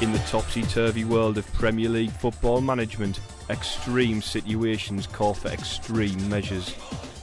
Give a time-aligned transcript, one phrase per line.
[0.00, 6.74] In the topsy-turvy world of Premier League football management, extreme situations call for extreme measures.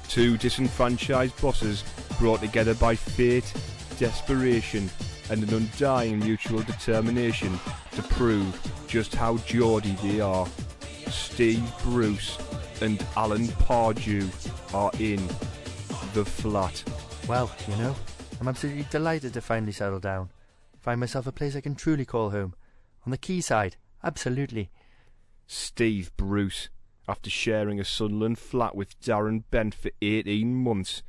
[0.07, 1.83] Two disenfranchised bosses
[2.19, 3.53] brought together by fate,
[3.97, 4.89] desperation,
[5.29, 7.59] and an undying mutual determination
[7.91, 10.47] to prove just how Geordie they are.
[11.07, 12.37] Steve Bruce
[12.81, 14.27] and Alan Pardew
[14.73, 15.25] are in
[16.13, 16.83] the flat.
[17.27, 17.95] Well, you know,
[18.39, 20.29] I'm absolutely delighted to finally settle down.
[20.81, 22.55] Find myself a place I can truly call home.
[23.05, 24.69] On the quayside, absolutely.
[25.45, 26.69] Steve Bruce,
[27.07, 31.03] after sharing a Sunderland flat with Darren Bent for 18 months,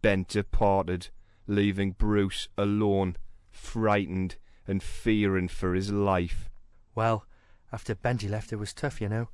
[0.00, 1.08] Bent departed,
[1.46, 3.16] leaving Bruce alone,
[3.50, 6.50] frightened and fearing for his life.
[6.94, 7.26] Well,
[7.72, 9.28] after Benty left, it was tough, you know.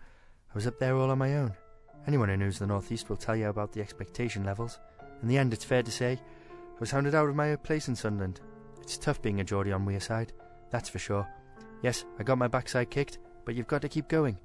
[0.50, 1.54] I was up there all on my own.
[2.06, 4.78] Anyone who knows the North East will tell you about the expectation levels.
[5.22, 7.96] In the end, it's fair to say, I was hounded out of my place in
[7.96, 8.40] Sunderland.
[8.88, 10.30] It's tough being a Geordie on Wearside,
[10.70, 11.28] that's for sure.
[11.82, 14.38] Yes, I got my backside kicked, but you've got to keep going.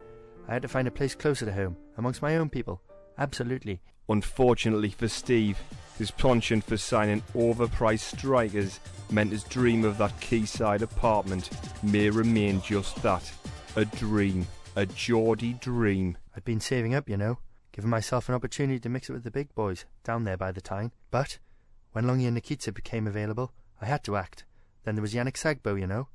[0.49, 2.81] I had to find a place closer to home, amongst my own people.
[3.17, 3.79] Absolutely.
[4.09, 5.57] Unfortunately for Steve,
[5.97, 11.49] his penchant for signing overpriced strikers meant his dream of that quayside apartment
[11.81, 13.31] may remain just that
[13.77, 16.17] a dream, a Geordie dream.
[16.35, 17.39] I'd been saving up, you know,
[17.71, 20.59] giving myself an opportunity to mix it with the big boys down there by the
[20.59, 20.91] Tyne.
[21.11, 21.39] But
[21.93, 24.45] when Longy and Nikita became available, I had to act.
[24.83, 26.07] Then there was Yannick Sagbo, you know.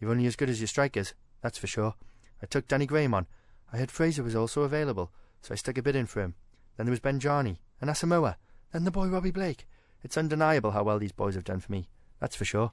[0.00, 1.94] You're only as good as your strikers, that's for sure.
[2.42, 3.26] I took Danny Graham on.
[3.72, 6.34] I heard Fraser was also available, so I stuck a bid in for him.
[6.76, 8.36] Then there was Benjani and Asamoah,
[8.72, 9.66] then the boy Robbie Blake.
[10.02, 12.72] It's undeniable how well these boys have done for me, that's for sure.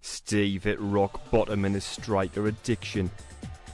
[0.00, 3.10] Steve hit rock bottom in his striker addiction.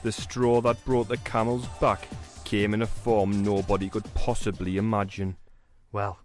[0.03, 2.07] The straw that brought the camel's back
[2.43, 5.37] came in a form nobody could possibly imagine.
[5.91, 6.19] Well,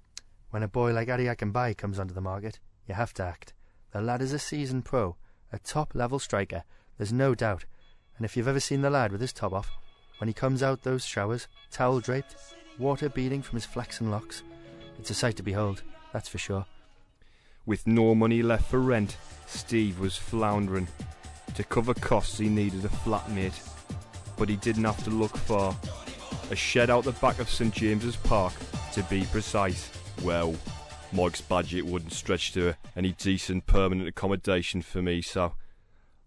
[0.51, 3.55] when a boy like Ade Akinbiyi comes onto the market, you have to act.
[3.93, 5.17] The lad is a seasoned pro,
[5.53, 6.65] a top level striker,
[6.97, 7.65] there's no doubt.
[8.17, 9.71] And if you've ever seen the lad with his top off,
[10.19, 12.37] when he comes out those showers, towel draped,
[12.79, 14.43] water beading from his flaxen locks,
[14.99, 16.65] it's a sight to behold, that's for sure.
[17.67, 19.17] With no money left for rent,
[19.47, 20.89] Steve was floundering.
[21.55, 23.61] To cover costs, he needed a flatmate.
[24.37, 25.77] But he didn't have to look far.
[26.51, 28.55] A shed out the back of St James's Park,
[28.95, 29.91] to be precise.
[30.23, 30.55] Well,
[31.13, 35.55] Mike's budget wouldn't stretch to any decent permanent accommodation for me, so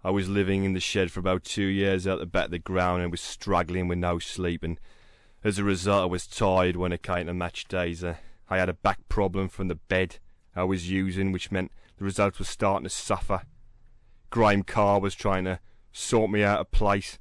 [0.04, 2.60] I was living in the shed for about two years out the back of the
[2.60, 4.64] ground and was struggling with no sleep.
[4.64, 4.80] And
[5.44, 8.04] as a result, I was tired when it came to match days.
[8.04, 10.20] Uh, I had a back problem from the bed
[10.56, 13.42] I was using, which meant the result was starting to suffer.
[14.30, 15.60] Graham Carr was trying to
[15.92, 17.18] sort me out of place,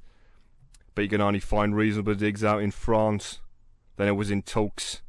[0.93, 3.39] but you can only find reasonable digs out in France.
[3.97, 5.01] Then it was in talks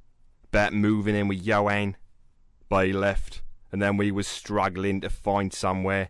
[0.45, 1.97] about moving in with Johan,
[2.69, 6.09] but he left, and then we was struggling to find somewhere.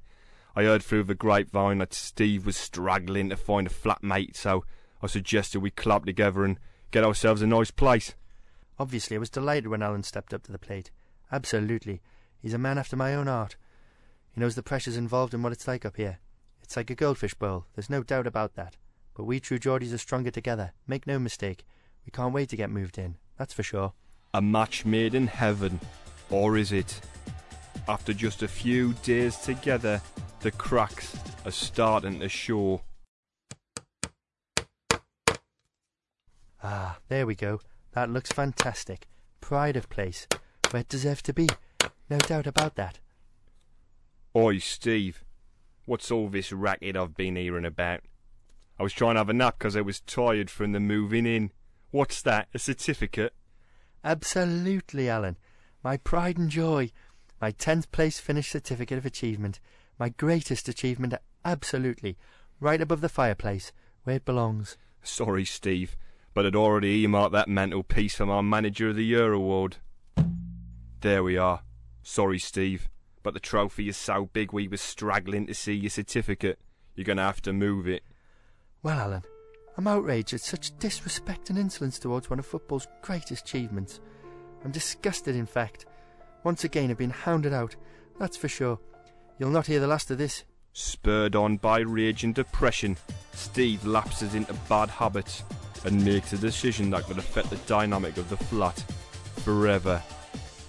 [0.55, 4.65] I heard through the grapevine that Steve was struggling to find a flatmate, so
[5.03, 6.59] I suggested we club together and
[6.91, 8.15] get ourselves a nice place.
[8.79, 10.91] Obviously, I was delighted when Alan stepped up to the plate.
[11.31, 12.01] Absolutely.
[12.41, 13.57] He's a man after my own heart.
[14.35, 16.21] He knows the pressures involved and what it's like up here.
[16.63, 18.77] It's like a goldfish bowl, there's no doubt about that.
[19.15, 21.65] But we true Geordies are stronger together, make no mistake.
[22.05, 23.93] We can't wait to get moved in, that's for sure.
[24.35, 25.81] A match made in heaven,
[26.31, 27.01] or is it?
[27.89, 30.01] After just a few days together,
[30.41, 32.83] the cracks are starting to show.
[36.63, 37.61] Ah, there we go.
[37.93, 39.07] That looks fantastic.
[39.41, 40.27] Pride of place.
[40.71, 41.49] Where it deserves to be.
[42.11, 42.99] No doubt about that.
[44.35, 45.25] Oi, Steve.
[45.85, 48.01] What's all this racket I've been hearing about?
[48.79, 51.53] I was trying to have a nap 'cause I was tired from the moving in.
[51.93, 52.49] What's that?
[52.53, 53.35] A certificate?
[54.03, 55.39] Absolutely, Alan.
[55.87, 56.91] My pride and joy.
[57.41, 59.61] My tenth place finish certificate of achievement.
[60.01, 61.15] My greatest achievement,
[61.45, 62.17] absolutely.
[62.59, 63.71] Right above the fireplace,
[64.03, 64.77] where it belongs.
[65.05, 65.97] Sorry, Steve,
[66.35, 69.77] but I'd already earmarked that mantelpiece for my Manager of the Year award.
[71.03, 71.63] There we are.
[72.03, 72.89] Sorry, Steve,
[73.23, 76.59] but the trophy is so big we were straggling to see your certificate.
[76.97, 78.03] You're going to have to move it.
[78.83, 79.23] Well, Alan,
[79.77, 84.01] I'm outraged at such disrespect and insolence towards one of football's greatest achievements.
[84.67, 85.87] I'm disgusted, in fact.
[86.43, 87.77] Once again, I've been hounded out,
[88.19, 88.81] that's for sure.
[89.39, 90.43] You'll not hear the last of this.
[90.73, 92.97] Spurred on by rage and depression,
[93.33, 95.45] Steve lapses into bad habits
[95.85, 98.77] and makes a decision that could affect the dynamic of the flat
[99.45, 100.03] forever.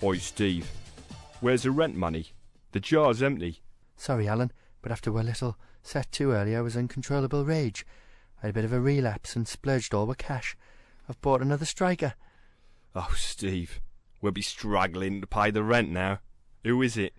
[0.04, 0.70] Oi, Steve,
[1.42, 2.28] where's the rent money?
[2.74, 3.64] The jar's empty.
[3.96, 4.52] Sorry, Alan,
[4.84, 7.84] but after we're little set too early, I was uncontrollable rage.
[8.44, 10.56] I had a bit of a relapse and splurged all with cash.
[11.10, 12.14] I've bought another striker.
[12.94, 13.80] Oh, Steve,
[14.22, 16.19] we'll be struggling to pay the rent now.
[16.64, 17.14] Who is it?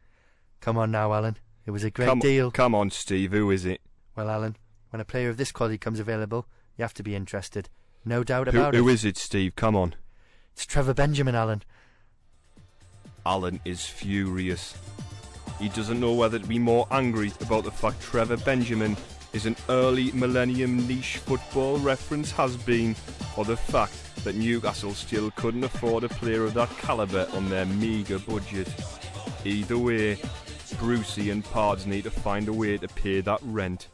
[0.61, 1.37] Come on now, Alan.
[1.67, 2.51] It was a great come, deal.
[2.51, 3.33] Come on, Steve.
[3.33, 3.81] Who is it?
[4.17, 4.57] Well, Alan,
[4.91, 6.47] when a player of this quality comes available,
[6.77, 7.69] you have to be interested.
[8.05, 9.55] No doubt about who Who is it, Steve?
[9.55, 9.95] Come on.
[10.53, 11.63] It's Trevor Benjamin, Alan.
[13.27, 14.77] Alan is furious.
[15.61, 18.97] He doesn't know whether to be more angry about the fact Trevor Benjamin
[19.33, 22.97] is an early millennium niche football reference has been,
[23.37, 27.67] or the fact that Newcastle still couldn't afford a player of that calibre on their
[27.67, 28.69] meagre budget.
[29.45, 30.19] Either way,
[30.79, 33.89] Brucey and Pards need to find a way to pay that rent.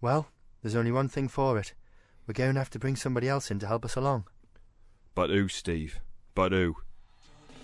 [0.00, 0.28] Well,
[0.62, 1.74] there's only one thing for it.
[2.26, 4.24] We're going to have to bring somebody else in to help us along.
[5.14, 6.00] But who, Steve?
[6.34, 6.76] But who?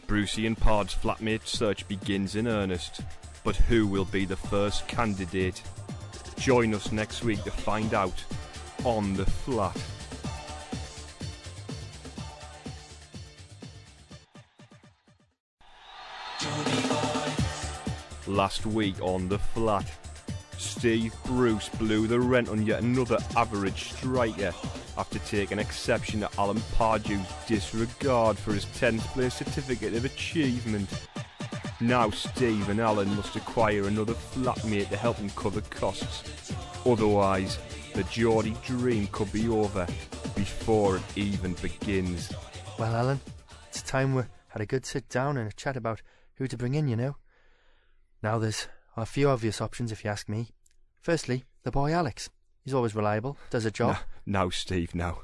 [0.06, 3.00] Brucey and Pard's flatmate search begins in earnest.
[3.44, 5.62] But who will be the first candidate?
[6.38, 8.24] Join us next week to find out
[8.84, 9.76] on the flat.
[18.26, 19.90] Last week on the flat,
[20.56, 24.52] Steve Bruce blew the rent on yet another average striker
[24.96, 30.88] after taking exception to Alan Pardew's disregard for his 10th place certificate of achievement.
[31.80, 36.52] Now Steve and Alan must acquire another flatmate to help them cover costs.
[36.84, 37.58] Otherwise,
[37.94, 39.86] the Geordie dream could be over
[40.34, 42.32] before it even begins.
[42.78, 43.20] Well, Alan,
[43.68, 46.02] it's time we had a good sit down and a chat about
[46.34, 47.16] who to bring in, you know.
[48.22, 48.66] Now, there's
[48.96, 50.48] a few obvious options if you ask me.
[51.00, 52.28] Firstly, the boy Alex.
[52.64, 53.98] He's always reliable, does a job.
[54.26, 55.22] No, no, Steve, no.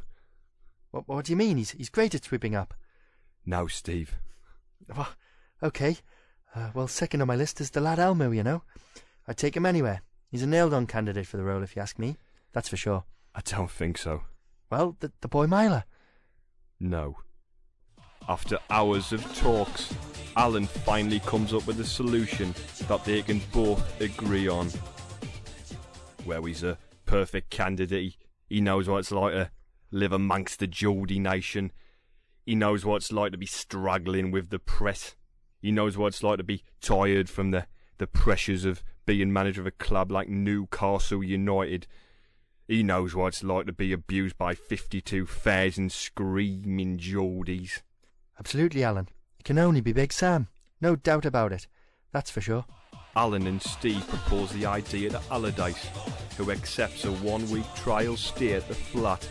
[0.93, 1.57] What, what do you mean?
[1.57, 2.75] He's, he's great at sweeping up.
[3.45, 4.17] No, Steve.
[4.89, 5.09] Well,
[5.63, 5.99] okay.
[6.55, 8.63] Uh, well, second on my list is the lad Elmo, you know.
[9.27, 10.03] I'd take him anywhere.
[10.31, 12.17] He's a nailed on candidate for the role, if you ask me.
[12.53, 13.05] That's for sure.
[13.35, 14.23] I don't think so.
[14.71, 15.85] Well, the, the boy Myler.
[16.79, 17.17] No.
[18.29, 19.93] After hours of talks,
[20.37, 22.55] Alan finally comes up with a solution
[22.89, 24.71] that they can both agree on.
[26.25, 28.17] Well, he's a perfect candidate.
[28.49, 29.51] He knows what it's like to
[29.91, 31.73] live amongst the Geordie nation.
[32.47, 35.17] He knows what it's like to be struggling with the press.
[35.65, 37.67] He knows what it's like to be tired from the,
[37.97, 41.87] the pressures of being manager of a club like Newcastle United.
[42.69, 47.81] He knows what it's like to be abused by 52,000 screaming Geordies.
[48.39, 49.09] Absolutely, Alan.
[49.39, 50.49] It can only be Big Sam.
[50.83, 51.67] No doubt about it.
[52.13, 52.67] That's for sure.
[53.17, 55.89] Alan and Steve propose the idea to Allardyce,
[56.37, 59.27] who accepts a one week trial stay at the flat.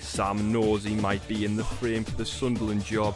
[0.00, 3.14] Sam knows he might be in the frame for the Sunderland job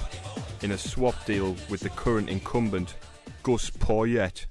[0.63, 2.95] in a swap deal with the current incumbent,
[3.43, 4.47] Gus Poyet.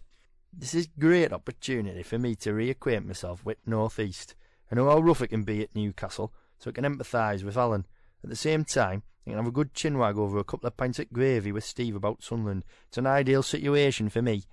[0.51, 4.35] This is a great opportunity for me to reacquaint myself with North East.
[4.71, 7.85] I know how rough it can be at Newcastle, so I can empathise with Alan.
[8.23, 10.99] At the same time, I can have a good chinwag over a couple of pints
[10.99, 12.65] of gravy with Steve about Sunderland.
[12.87, 14.43] It's an ideal situation for me.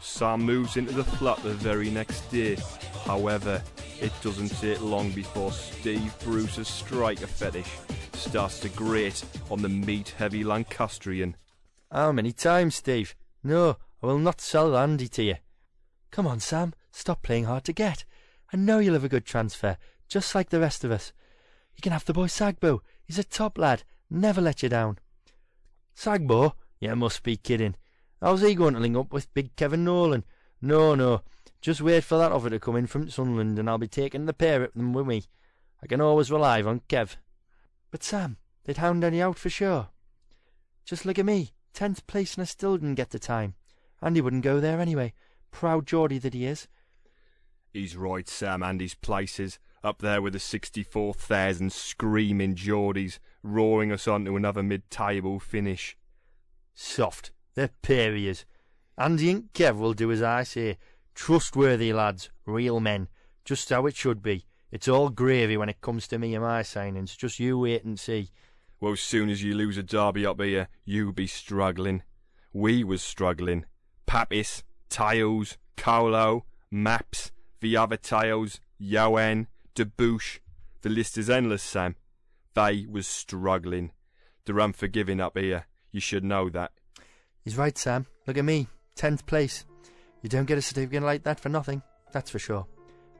[0.00, 2.56] Sam moves into the flat the very next day.
[3.04, 3.62] However,
[4.00, 7.78] it doesn't take long before Steve Bruce's striker fetish
[8.14, 11.36] starts to grate on the meat heavy Lancastrian.
[11.90, 13.14] How many times, Steve?
[13.42, 15.34] No, I will not sell Andy to you.
[16.10, 18.04] Come on, Sam, stop playing hard to get.
[18.52, 19.76] I know you'll have a good transfer,
[20.08, 21.12] just like the rest of us.
[21.76, 22.80] You can have the boy Sagbo.
[23.04, 24.98] He's a top lad, never let you down.
[25.96, 26.52] Sagbo?
[26.80, 27.76] You must be kidding.
[28.24, 30.24] How's he going to link up with big Kevin Nolan?
[30.62, 31.20] No, no.
[31.60, 34.32] Just wait for that offer to come in from Sunderland and I'll be taking the
[34.32, 35.24] pair of them with me.
[35.82, 37.16] I can always rely on Kev.
[37.90, 39.88] But Sam, they'd hound Andy out for sure.
[40.86, 43.56] Just look at me, tenth place and I still didn't get the time.
[44.00, 45.12] Andy wouldn't go there anyway.
[45.50, 46.66] Proud Geordie that he is.
[47.74, 49.58] He's right, Sam, Andy's places.
[49.82, 55.94] Up there with the 64,000 screaming Geordies, roaring us on to another mid-table finish.
[56.72, 57.30] Soft.
[57.54, 58.44] They're pariahs.
[58.96, 60.78] Andy and Kev will do as I say.
[61.14, 63.08] Trustworthy lads, real men.
[63.44, 64.46] Just how it should be.
[64.72, 67.16] It's all gravy when it comes to me and my signings.
[67.16, 68.30] Just you wait and see.
[68.80, 72.02] Well, as soon as you lose a derby up here, you be struggling.
[72.52, 73.66] We was struggling.
[74.06, 77.30] Papiss, Tiles, Colo, Maps,
[77.60, 80.40] the other Tiles, Yoan, Debuchy.
[80.82, 81.96] The list is endless, Sam.
[82.54, 83.92] They was struggling.
[84.44, 85.66] They're unforgiving up here.
[85.90, 86.72] You should know that.
[87.44, 88.06] He's right, Sam.
[88.26, 88.68] Look at me.
[88.96, 89.64] Tenth place.
[90.22, 91.82] You don't get a certificate like that for nothing.
[92.12, 92.66] That's for sure.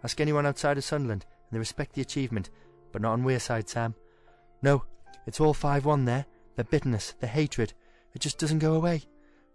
[0.03, 2.51] Ask anyone outside of Sunderland, and they respect the achievement,
[2.93, 3.95] but not on Wearside, Sam.
[4.63, 4.85] No,
[5.27, 6.25] it's all 5 1 there.
[6.57, 7.75] The bitterness, the hatred.
[8.15, 9.03] It just doesn't go away.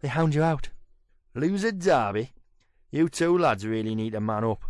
[0.02, 0.70] They hound you out.
[1.34, 2.34] Lose a derby?
[2.92, 4.64] You two lads really need to man up.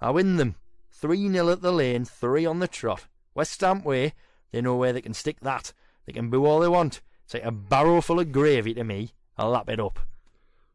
[0.00, 0.56] I win them.
[0.92, 3.06] 3 0 at the lane, 3 on the trot.
[3.34, 4.14] West Ham way,
[4.52, 5.72] they know where they can stick that.
[6.06, 7.00] They can boo all they want.
[7.24, 9.12] It's like a barrow full of gravy to me.
[9.36, 9.98] I'll lap it up.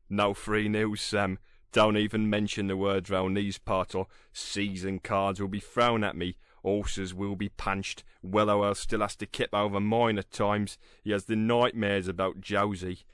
[0.10, 1.40] No free news, Sam.
[1.72, 6.16] Don't even mention the words round these parts, or season cards will be thrown at
[6.16, 6.36] me.
[6.64, 8.04] Horses will be punched.
[8.26, 10.78] Willowell still has to kip over mine at times.
[11.04, 13.06] He has the nightmares about Josie.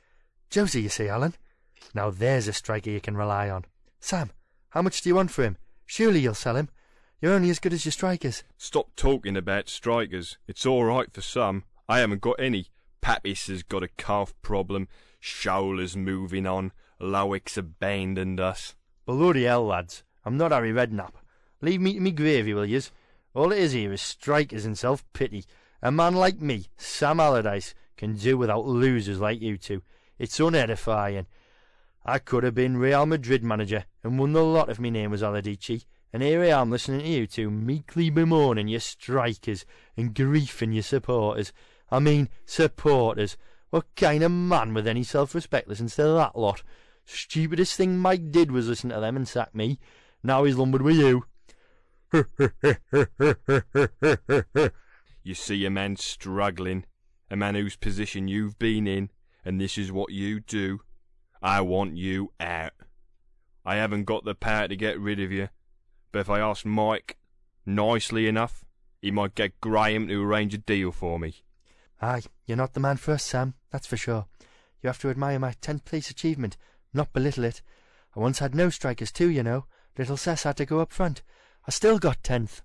[0.50, 1.36] Josie, you see, Alan?
[1.94, 3.66] Now there's a striker you can rely on.
[4.00, 4.32] Sam,
[4.70, 5.58] how much do you want for him?
[5.86, 6.70] Surely you'll sell him.
[7.22, 8.44] You're only as good as your strikers.
[8.58, 10.38] Stop talking about strikers.
[10.48, 11.64] It's all right for some.
[11.88, 12.68] I haven't got any.
[13.02, 14.88] Papiss has got a calf problem.
[15.26, 16.72] Shola's moving on.
[17.02, 18.76] Loïc's abandoned us.
[19.08, 20.04] Bloody hell, lads.
[20.24, 21.14] I'm not Harry Redknapp.
[21.62, 22.92] Leave me to me gravy, will yez?
[23.34, 25.46] All it is here is strikers and self-pity.
[25.82, 29.82] A man like me, Sam Allardyce, can do without losers like you two.
[30.20, 31.26] It's unedifying.
[32.06, 35.24] I could have been Real Madrid manager and won the lot if my name was
[35.24, 35.86] Allardici.
[36.14, 39.66] And here I am listening to you two meekly bemoaning your strikers
[39.98, 41.52] and griefing your supporters.
[41.90, 43.38] I mean, supporters.
[43.70, 46.64] What kind of man with any self-respect listens to that lot?
[47.06, 49.80] Stupidest thing Mike did was listen to them and sack me.
[50.24, 51.26] Now he's lumbered with you.
[55.24, 56.86] you see a man struggling,
[57.30, 59.10] a man whose position you've been in,
[59.44, 60.82] and this is what you do.
[61.42, 62.74] I want you out.
[63.66, 65.50] I haven't got the power to get rid of you,
[66.12, 67.18] but if I ask Mike
[67.66, 68.66] nicely enough,
[69.02, 71.44] he might get Graham to arrange a deal for me.
[72.02, 74.26] Aye, you're not the man for us, Sam, that's for sure.
[74.82, 76.58] You have to admire my tenth place achievement,
[76.94, 77.62] not belittle it.
[78.16, 79.66] I once had no strikers too, you know.
[79.98, 81.22] Little Cess had to go up front.
[81.68, 82.62] I still got tenth.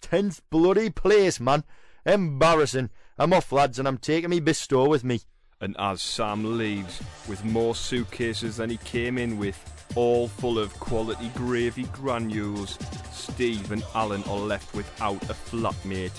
[0.00, 1.64] Tenth bloody place, man.
[2.06, 2.90] Embarrassing.
[3.18, 5.20] I'm off, lads, and I'm taking me Bisto with me.
[5.60, 9.58] And as Sam leaves, with more suitcases than he came in with,
[9.96, 12.78] all full of quality gravy granules,
[13.12, 16.12] Steve and Alan are left without a flatmate.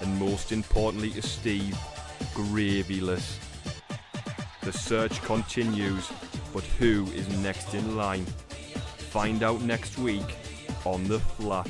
[0.00, 1.76] And most importantly to Steve,
[2.34, 3.38] gravyless.
[4.62, 6.10] The search continues,
[6.52, 8.24] but who is next in line?
[9.10, 10.36] Find out next week
[10.84, 11.68] on The Flat.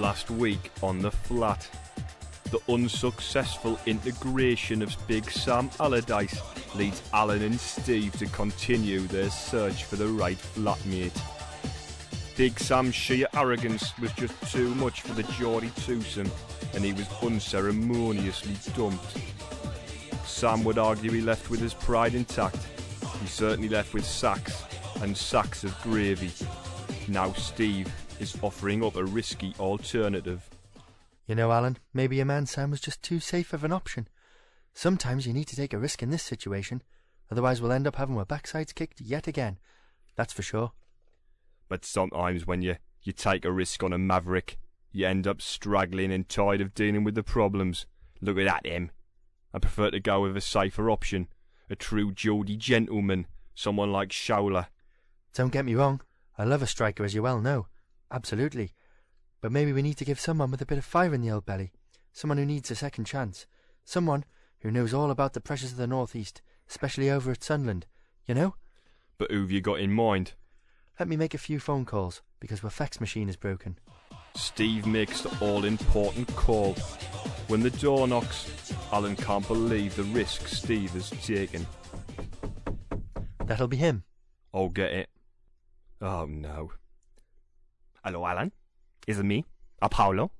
[0.00, 1.68] Last week on The Flat,
[2.50, 6.40] the unsuccessful integration of Big Sam Allardyce
[6.74, 11.35] leads Alan and Steve to continue their search for the right flatmate.
[12.36, 16.30] Big Sam's sheer arrogance was just too much for the Geordie twosome,
[16.74, 19.16] and he was unceremoniously dumped.
[20.26, 22.58] Sam would argue he left with his pride intact.
[23.22, 24.64] He certainly left with sacks,
[25.00, 26.30] and sacks of gravy.
[27.08, 27.90] Now Steve
[28.20, 30.48] is offering up a risky alternative.
[31.26, 34.08] You know, Alan, maybe your man Sam was just too safe of an option.
[34.74, 36.82] Sometimes you need to take a risk in this situation,
[37.30, 39.56] otherwise we'll end up having our backsides kicked yet again.
[40.16, 40.72] That's for sure.
[41.68, 44.58] But sometimes when you, you take a risk on a maverick,
[44.92, 47.86] you end up straggling and tired of dealing with the problems.
[48.20, 48.90] Look at that, him.
[49.52, 51.28] I prefer to go with a safer option.
[51.68, 54.66] A true Geordie gentleman, someone like Shola.
[55.34, 56.00] Don't get me wrong,
[56.38, 57.66] I love a striker as you well know.
[58.10, 58.72] Absolutely.
[59.40, 61.44] But maybe we need to give someone with a bit of fire in the old
[61.44, 61.72] belly.
[62.12, 63.46] Someone who needs a second chance.
[63.84, 64.24] Someone
[64.60, 67.86] who knows all about the pressures of the North East, especially over at Sunland,
[68.26, 68.54] You know?
[69.18, 70.34] But who've you got in mind?
[70.98, 73.78] Let me make a few phone calls, because my fax machine is broken.
[74.34, 76.72] Steve makes the all-important call.
[77.48, 81.66] When the door knocks, Alan can't believe the risk Steve has taken.
[83.44, 84.04] That'll be him.
[84.54, 85.08] I'll get it.
[86.00, 86.72] Oh no.
[88.02, 88.52] Hello, Alan.
[89.06, 89.44] Is it me?
[89.82, 90.30] Apollo?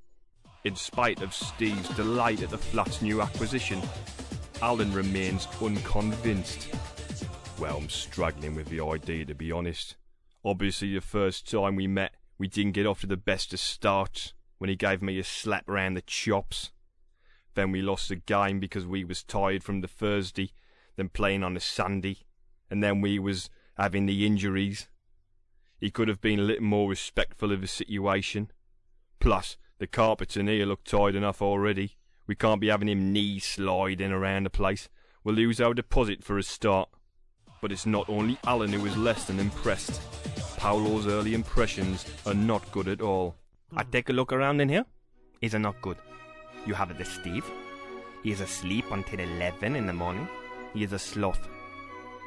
[0.65, 3.81] In spite of Steve's delight at the flat's new acquisition,
[4.63, 6.69] Alan remains unconvinced.
[7.59, 9.97] Well, I'm struggling with the idea, to be honest.
[10.47, 14.33] Obviously, the first time we met, we didn't get off to the best of starts
[14.59, 16.71] when he gave me a slap round the chops.
[17.55, 20.53] Then we lost the game because we was tired from the Thursday,
[20.95, 22.19] then playing on the Sunday,
[22.71, 24.87] and then we was having the injuries.
[25.81, 28.53] He could have been a little more respectful of the situation.
[29.19, 31.97] Plus, the carpets in here look tired enough already.
[32.29, 34.88] We can't be having him knee sliding around the place.
[35.25, 36.88] We'll lose our deposit for a start.
[37.61, 40.00] But it's not only Alan who is less than impressed.
[40.57, 43.37] Paolo's early impressions are not good at all.
[43.77, 44.85] I take a look around in here.
[45.43, 45.99] Is it not good?
[46.67, 47.45] You have the Steve.
[48.23, 50.29] He is asleep until 11 in the morning.
[50.73, 51.47] He is a sloth.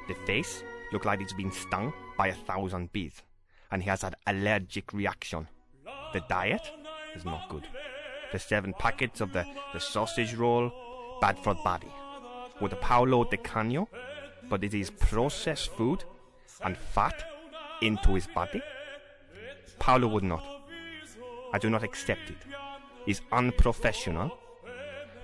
[0.07, 3.23] The face looks like it's been stung by a thousand bees,
[3.71, 5.47] and he has an allergic reaction.
[6.13, 6.71] The diet
[7.15, 7.67] is not good.
[8.31, 10.71] The seven packets of the, the sausage roll,
[11.19, 11.91] bad for the body.
[12.61, 13.89] With the Paolo Di Canio,
[14.49, 16.03] but it is processed food
[16.63, 17.23] and fat
[17.81, 18.61] into his body?
[19.79, 20.43] Paolo would not.
[21.53, 22.37] I do not accept it.
[23.05, 24.37] He's unprofessional.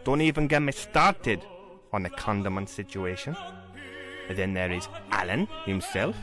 [0.03, 1.41] Don't even get me started
[1.91, 3.35] on the condiment situation.
[4.29, 6.15] And Then there is Alan himself,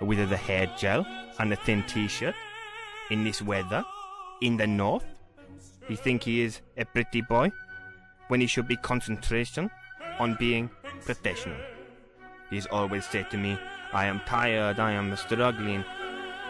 [0.00, 1.06] with the hair gel
[1.38, 2.34] and the thin t-shirt.
[3.10, 3.84] In this weather,
[4.42, 5.04] in the north,
[5.88, 7.50] he think he is a pretty boy,
[8.28, 9.70] when he should be concentration
[10.18, 10.70] on being
[11.04, 11.56] professional.
[12.50, 13.58] He's always said to me,
[13.92, 15.84] I am tired, I am struggling.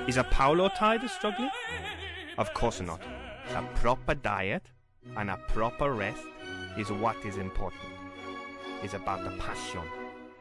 [0.07, 1.50] Is a Paolo tired of struggling?
[2.37, 3.00] Of course not.
[3.54, 4.64] A proper diet
[5.16, 6.23] and a proper rest
[6.76, 7.83] is what is important.
[8.83, 9.83] It's about the passion,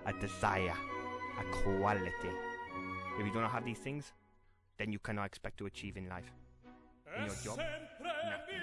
[0.06, 0.76] a desire,
[1.40, 2.34] a quality.
[3.20, 4.14] If you don't have these things,
[4.78, 6.32] then you cannot expect to achieve in life.
[7.18, 7.60] In your job,
[8.02, 8.58] nothing.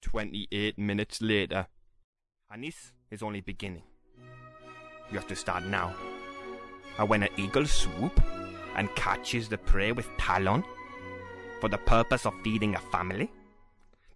[0.00, 1.66] 28 minutes later,
[2.50, 3.82] And this is only beginning.
[5.10, 5.94] You have to start now.
[6.98, 8.20] And when an eagle swoop
[8.76, 10.64] and catches the prey with talon
[11.60, 13.30] for the purpose of feeding a family,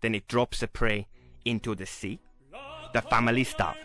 [0.00, 1.06] then it drops the prey
[1.44, 2.20] into the sea.
[2.92, 3.76] The family starve.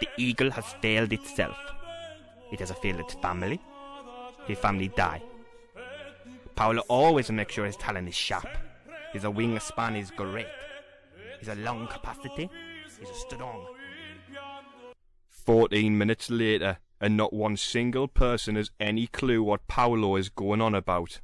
[0.00, 1.56] The eagle has failed itself.
[2.50, 3.60] It has failed its family.
[4.46, 5.22] His family die.
[6.54, 8.48] Paolo always makes sure his talon is sharp.
[9.12, 10.46] His wingspan is great.
[11.38, 12.50] His lung capacity
[12.86, 13.66] is strong.
[15.28, 20.60] 14 minutes later, and not one single person has any clue what Paolo is going
[20.60, 21.20] on about.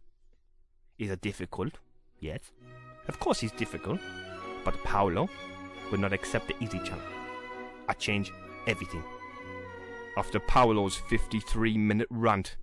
[0.99, 1.79] Is it difficult?
[2.19, 2.41] Yes.
[3.07, 4.01] Of course he's difficult.
[4.65, 5.31] But Paolo
[5.93, 7.09] would not accept the easy challenge.
[7.89, 8.33] I change
[8.67, 9.05] everything.
[10.17, 12.57] After Paolo's 53 minute rant,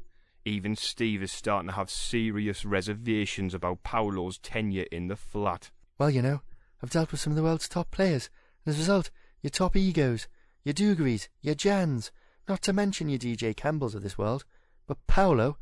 [0.44, 5.72] even Steve is starting to have serious reservations about Paolo's tenure in the flat.
[5.98, 6.42] Well, you know,
[6.84, 8.30] I've dealt with some of the world's top players,
[8.66, 9.10] and as a result,
[9.42, 10.28] your top egos,
[10.66, 12.12] your Dugries, your Jans,
[12.48, 14.46] not to mention your DJ Campbells of this world.
[14.88, 15.58] But Paolo,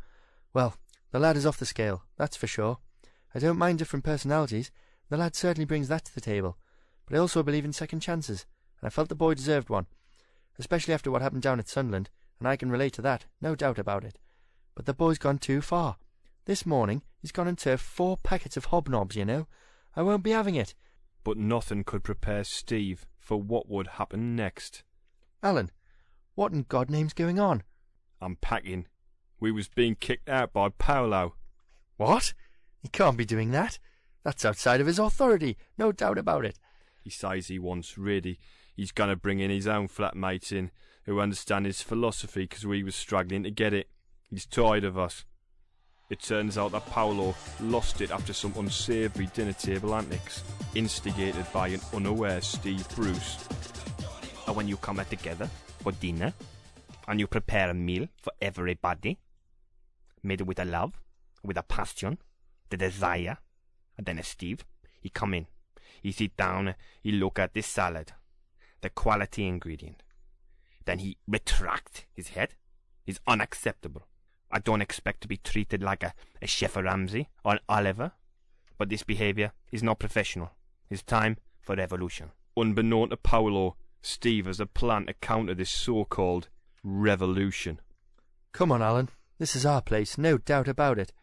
[0.54, 0.75] well,
[1.12, 2.80] the lad is off the scale, that's for sure.
[3.34, 4.72] I don't mind different personalities,
[5.10, 6.58] the lad certainly brings that to the table.
[7.06, 8.46] But I also believe in second chances,
[8.80, 9.88] and I felt the boy deserved one,
[10.60, 12.10] especially after what happened down at Sunderland,
[12.40, 14.20] and I can relate to that, no doubt about it.
[14.75, 15.98] But the boy's gone too far.
[16.46, 19.48] This morning he's gone and turfed four packets of hobnobs, you know.
[19.96, 20.74] I won't be having it.
[21.24, 24.84] But nothing could prepare Steve for what would happen next.
[25.41, 25.72] Alan,
[26.36, 27.63] what in God name's going on?
[28.22, 28.88] I'm packing.
[29.39, 31.36] We was being kicked out by Paolo.
[31.98, 32.34] What?
[32.82, 33.80] He can't be doing that.
[34.24, 36.58] That's outside of his authority, no doubt about it.
[37.04, 38.39] He says he wants really.
[38.76, 40.72] He's going to bring in his own flatmates in
[41.06, 43.89] who understand his philosophy because we was struggling to get it.
[44.30, 45.26] He's tired of us.
[46.10, 50.43] It turns out that Paolo lost it after some unsavoury dinner table antics,
[50.76, 53.48] instigated by an unaware Steve Bruce.
[54.48, 55.50] And when you come back together
[55.84, 56.34] for dinner,
[57.08, 59.19] and you prepare a meal for everybody,
[60.24, 61.00] made with a love,
[61.43, 62.17] with a passion,
[62.69, 63.38] the desire,
[63.98, 64.65] and then Steve,
[65.02, 65.48] he come in,
[66.02, 68.13] he sit down, he look at this salad,
[68.82, 70.02] the quality ingredient.
[70.86, 72.56] Then he retract his head.
[73.06, 74.08] Is unacceptable.
[74.50, 78.13] I don't expect to be treated like a, a Chef Ramsay or an Oliver,
[78.78, 80.52] but this behaviour is not professional.
[80.89, 82.32] It's time for revolution.
[82.56, 86.50] Unbeknown to Paolo, Steve has a plan to counter this so-called
[86.84, 87.80] revolution.
[88.52, 89.08] Come on, Alan.
[89.39, 91.13] This is our place, no doubt about it.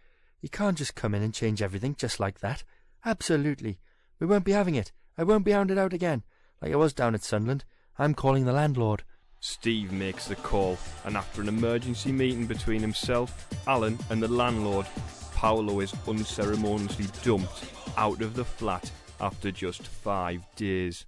[0.41, 2.65] You can't just come in and change everything just like that.
[3.05, 3.79] Absolutely.
[4.19, 4.93] We won't be having it.
[5.19, 6.25] I won't be hounded out again,
[6.63, 7.67] like I was down at Sunderland.
[7.99, 9.05] I'm calling the landlord.
[9.41, 14.87] Steve makes the call, and after an emergency meeting between himself, Alan, and the landlord,
[15.35, 17.65] Paolo is unceremoniously dumped
[17.99, 18.91] out of the flat
[19.21, 21.05] after just five days.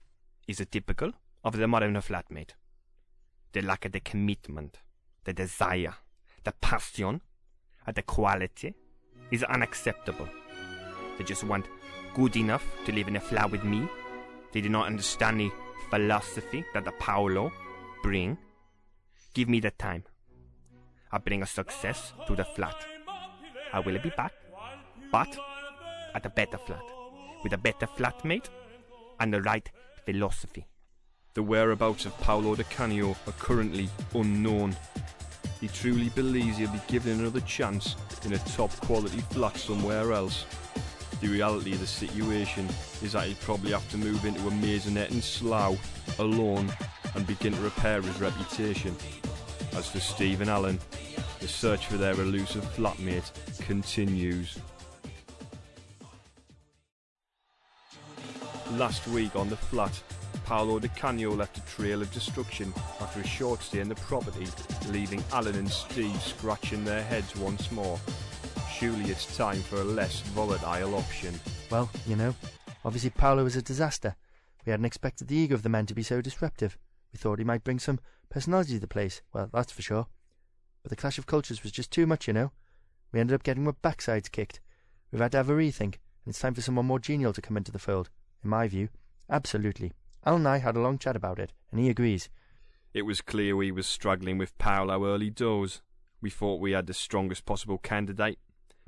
[0.47, 1.13] Is it typical
[1.45, 2.53] of the modern flatmate?
[3.53, 4.79] The lack of the commitment,
[5.25, 5.95] the desire,
[6.45, 7.21] the passion,
[7.87, 8.75] and the quality
[9.31, 10.29] is unacceptable.
[11.19, 11.67] They just want
[12.15, 13.89] good enough to live in a flat with me.
[14.53, 15.51] They do not understand the
[15.91, 17.53] philosophy that the Paolo
[18.03, 18.39] bring.
[19.35, 20.05] Give me the time.
[21.11, 22.77] I bring a success to the flat.
[23.73, 24.33] I will be back,
[25.11, 25.37] but
[26.15, 26.83] at a better flat,
[27.43, 28.49] with a better flatmate
[29.21, 29.71] and the right
[30.05, 30.67] philosophy.
[31.35, 34.77] The whereabouts of Paolo Di Canio are currently unknown.
[35.63, 40.45] He truly believes he'll be given another chance in a top quality flat somewhere else.
[41.23, 42.69] The reality of the situation
[43.03, 45.79] is that he'll probably have to move into a maisonette in Slough
[46.19, 46.71] alone
[47.15, 48.95] and begin to repair his reputation.
[49.75, 50.79] As for Steve and Alan,
[51.41, 54.59] the search for their elusive flatmate continues.
[58.73, 60.03] Last week on the flat,
[60.45, 64.47] Paolo Di Canio left a trail of destruction after a short stay in the property,
[64.91, 67.99] leaving Alan and Steve scratching their heads once more.
[68.71, 71.39] Surely it's time for a less volatile option.
[71.71, 72.35] Well, you know,
[72.85, 74.17] obviously Paolo was a disaster.
[74.67, 76.77] We hadn't expected the ego of the man to be so disruptive.
[77.13, 78.01] We thought he might bring some
[78.31, 80.07] personality to the place, well, that's for sure.
[80.83, 82.53] But the clash of cultures was just too much, you know.
[83.13, 84.61] We ended up getting our backsides kicked.
[85.11, 85.81] We've had to have a rethink,
[86.25, 88.11] and it's time for someone more genial to come into the fold,
[88.43, 88.89] in my view.
[89.31, 89.93] Absolutely.
[90.25, 92.29] Al and I had a long chat about it, and he agrees.
[92.95, 95.83] It was clear we was struggling with Paolo early doors.
[96.21, 98.39] We thought we had the strongest possible candidate,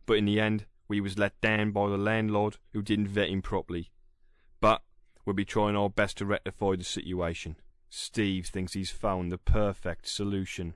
[0.07, 3.43] but in the end, we was let down by the landlord who didn't vet him
[3.43, 3.91] properly.
[4.61, 4.83] But
[5.25, 7.57] we'll be trying our best to rectify the situation.
[7.89, 10.75] Steve thinks he's found the perfect solution.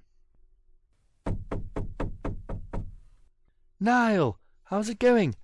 [3.79, 5.37] Niall, how's it going?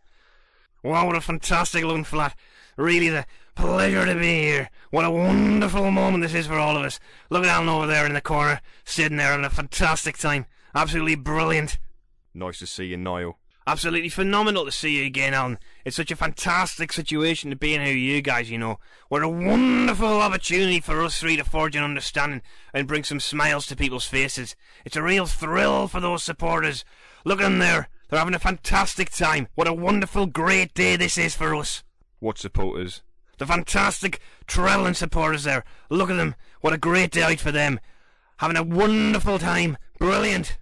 [0.83, 2.37] Wow, what a fantastic looking flat.
[2.77, 4.71] Really the pleasure to be here.
[4.91, 7.01] What a wonderful moment this is for all of us.
[7.31, 10.47] Look at Alan over there in the corner, sitting there having a fantastic time.
[10.75, 11.79] Absolutely brilliant.
[12.35, 13.39] Nice to see you, Niall.
[13.67, 15.59] Absolutely phenomenal to see you again, Alan.
[15.87, 18.79] It's such a fantastic situation to be in here, you guys, you know.
[19.09, 22.43] What a wonderful opportunity for us three to forge an understanding
[22.75, 24.55] and bring some smiles to people's faces.
[24.85, 26.85] It's a real thrill for those supporters.
[27.25, 27.89] Look in there.
[28.11, 29.49] They're having a fantastic time.
[29.55, 31.83] What a wonderful, great day this is for us.
[32.19, 33.03] What supporters?
[33.39, 35.65] The fantastic Trellin supporters there.
[35.91, 36.35] Look at them.
[36.61, 37.81] What a great day out for them.
[38.39, 39.77] Having a wonderful time.
[39.99, 40.59] Brilliant.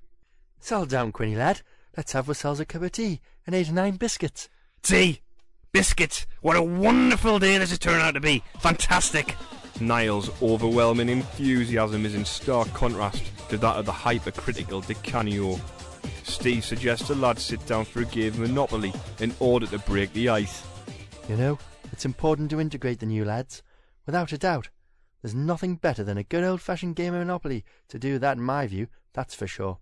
[0.61, 1.63] Settle down, Quinny lad.
[1.97, 4.49] Let's have ourselves a cup of tea and eight or nine biscuits.
[4.83, 5.21] Tea.
[5.73, 6.27] Biscuits.
[6.41, 8.43] What a wonderful day this has turned out to be.
[8.61, 9.35] Fantastic.
[9.81, 15.59] Niall's overwhelming enthusiasm is in stark contrast to that of the hypercritical Di Canio.
[16.25, 20.13] Steve suggests the lads sit down for a game of Monopoly in order to break
[20.13, 20.65] the ice.
[21.29, 21.59] You know,
[21.93, 23.63] it's important to integrate the new lads.
[24.07, 24.71] Without a doubt.
[25.21, 28.43] There's nothing better than a good old fashioned game of Monopoly to do that in
[28.43, 29.79] my view, that's for sure.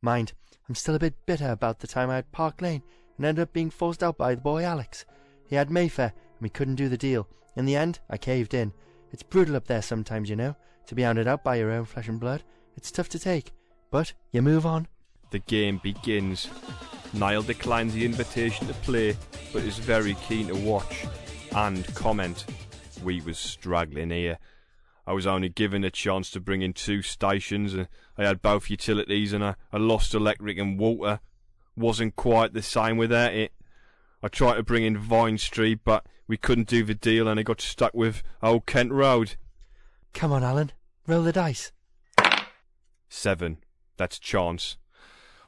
[0.00, 0.34] Mind,
[0.68, 2.82] I'm still a bit bitter about the time I had Park Lane
[3.16, 5.04] and ended up being forced out by the boy Alex.
[5.48, 7.26] He had Mayfair and we couldn't do the deal.
[7.56, 8.72] In the end, I caved in.
[9.10, 10.54] It's brutal up there sometimes, you know,
[10.86, 12.44] to be hounded out by your own flesh and blood.
[12.76, 13.52] It's tough to take,
[13.90, 14.86] but you move on.
[15.30, 16.48] The game begins.
[17.12, 19.16] Niall declines the invitation to play,
[19.52, 21.06] but is very keen to watch
[21.54, 22.44] and comment.
[23.02, 24.38] We was straggling here.
[25.06, 28.70] I was only given a chance to bring in two stations, and I had both
[28.70, 31.20] utilities, and I, I lost electric and water.
[31.76, 33.52] Wasn't quite the same without it.
[34.22, 37.42] I tried to bring in Vine Street, but we couldn't do the deal, and I
[37.42, 39.36] got stuck with Old Kent Road.
[40.14, 40.72] Come on, Alan.
[41.06, 41.72] Roll the dice.
[43.08, 43.58] Seven.
[43.96, 44.78] That's chance.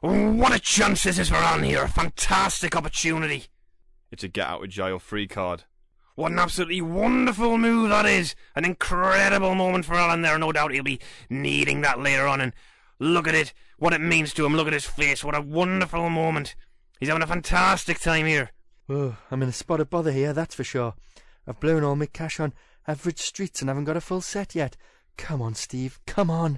[0.01, 1.83] What a chance this is for Alan here.
[1.83, 3.45] A fantastic opportunity.
[4.11, 5.63] It's a get out of jail free card.
[6.17, 8.33] What an absolutely wonderful move that is.
[8.55, 10.39] An incredible moment for Alan there.
[10.39, 10.99] No doubt he'll be
[11.29, 12.41] needing that later on.
[12.41, 12.53] And
[12.97, 13.53] look at it.
[13.77, 14.55] What it means to him.
[14.55, 15.23] Look at his face.
[15.23, 16.55] What a wonderful moment.
[16.99, 18.49] He's having a fantastic time here.
[18.89, 20.95] Oh, I'm in a spot of bother here, that's for sure.
[21.45, 22.51] I've blown all my cash on
[22.87, 24.75] average streets and haven't got a full set yet.
[25.17, 26.57] Come on, Steve, come on.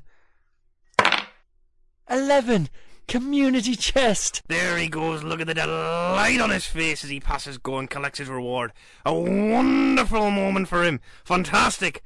[2.10, 2.70] Eleven!
[3.10, 4.44] Community chest!
[4.50, 5.24] There he goes.
[5.24, 8.72] Look at the delight on his face as he passes go and collects his reward.
[9.04, 11.00] A wonderful moment for him.
[11.26, 12.04] Fantastic.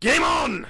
[0.00, 0.66] Game on!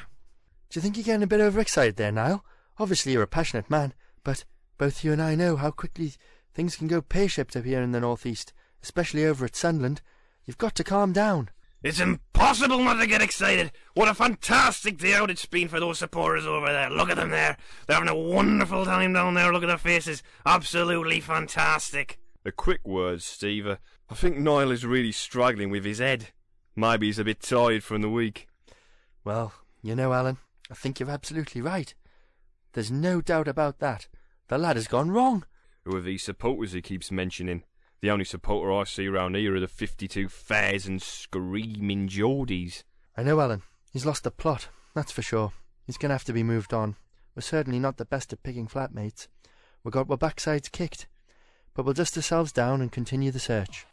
[0.71, 2.45] Do you think you're getting a bit overexcited there, Niall?
[2.79, 4.45] Obviously you're a passionate man, but
[4.79, 6.13] both you and I know how quickly
[6.53, 10.03] things can go pear-shaped up here in the northeast, especially over at Sunderland.
[10.45, 11.51] You've got to calm down.
[11.85, 13.71] It's impossible not to get excited.
[13.93, 16.89] What a fantastic day out it's been for those supporters over there.
[16.89, 17.59] Look at them there.
[17.87, 19.53] They're having a wonderful time down there.
[19.53, 20.23] Look at their faces.
[20.47, 22.19] Absolutely fantastic.
[22.43, 23.67] A quick word, Steve.
[23.67, 23.77] Uh,
[24.09, 26.29] I think Niall is really struggling with his head.
[26.75, 28.49] Maybe he's a bit tired from the week.
[29.23, 30.39] Well, you know, Alan,
[30.71, 31.93] I think you're absolutely right.
[32.73, 34.09] There's no doubt about that.
[34.49, 35.45] The lad has gone wrong.
[35.85, 37.63] Who are these supporters he keeps mentioning?
[38.05, 42.83] The only supporter I see round here are the 52 fairs and screaming Geordies.
[43.17, 43.63] I know, Alan.
[43.95, 45.53] He's lost the plot, that's for sure.
[45.87, 46.97] He's going to have to be moved on.
[47.35, 49.29] We're certainly not the best at picking flatmates.
[49.83, 51.07] We got our backsides kicked.
[51.73, 53.87] But we'll dust ourselves down and continue the search.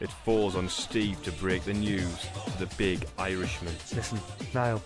[0.00, 3.74] It falls on Steve to break the news to the big Irishman.
[3.94, 4.18] Listen,
[4.54, 4.82] Niall,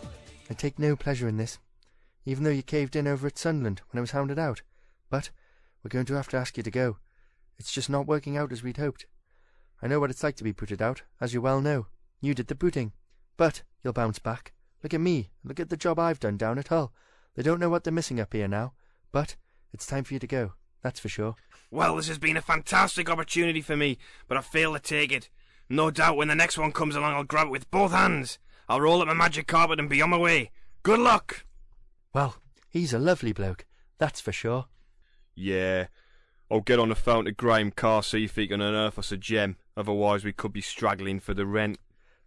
[0.50, 1.60] I take no pleasure in this,
[2.26, 4.62] even though you caved in over at Sunderland when I was hounded out.
[5.08, 5.30] But
[5.84, 6.96] we're going to have to ask you to go.
[7.58, 9.06] It's just not working out as we'd hoped.
[9.82, 11.86] I know what it's like to be booted out, as you well know.
[12.20, 12.92] You did the booting.
[13.36, 14.52] But you'll bounce back.
[14.82, 15.30] Look at me.
[15.44, 16.92] Look at the job I've done down at Hull.
[17.34, 18.72] They don't know what they're missing up here now.
[19.10, 19.36] But
[19.72, 20.52] it's time for you to go.
[20.82, 21.36] That's for sure.
[21.70, 25.30] Well, this has been a fantastic opportunity for me, but I failed to take it.
[25.68, 28.38] No doubt when the next one comes along, I'll grab it with both hands.
[28.68, 30.50] I'll roll up my magic carpet and be on my way.
[30.82, 31.46] Good luck.
[32.12, 32.36] Well,
[32.68, 33.64] he's a lovely bloke.
[33.98, 34.66] That's for sure.
[35.34, 35.86] Yeah.
[36.52, 39.16] I'll get on the phone to Graham Carr, see if he can unearth us a
[39.16, 39.56] gem.
[39.74, 41.78] Otherwise, we could be straggling for the rent.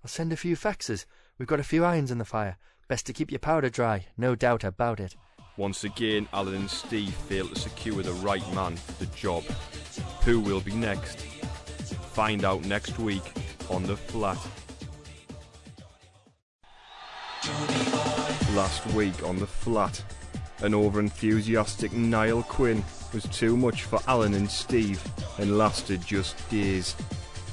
[0.03, 1.05] I'll send a few faxes.
[1.37, 2.57] We've got a few irons in the fire.
[2.87, 5.15] Best to keep your powder dry, no doubt about it.
[5.57, 9.43] Once again, Alan and Steve fail to secure the right man for the job.
[10.23, 11.21] Who will be next?
[11.21, 13.31] Find out next week
[13.69, 14.39] on The Flat.
[18.55, 20.03] Last week on The Flat,
[20.63, 22.83] an over enthusiastic Niall Quinn
[23.15, 25.01] was too much for Alan and Steve
[25.37, 26.95] and lasted just days.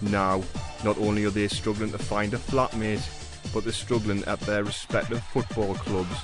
[0.03, 0.42] Now,
[0.85, 3.07] not only are they struggling to find a flatmate,
[3.55, 6.16] but they're struggling at their respective football clubs.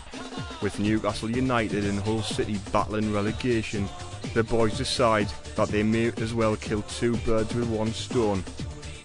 [0.60, 3.88] With Newcastle United and Hull City battling relegation,
[4.34, 8.42] the boys decide that they may as well kill two birds with one stone.